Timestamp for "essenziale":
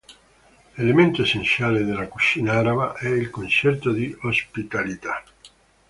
1.21-1.83